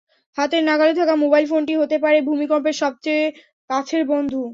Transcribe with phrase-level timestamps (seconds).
[0.37, 3.23] হাতের নাগালে থাকা মোবাইল ফোনটিই হতে পারে ভূমিকম্পের সময় সবচেয়ে
[3.69, 4.41] কাছের বন্ধু।